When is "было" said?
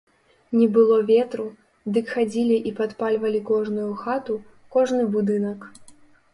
0.77-0.95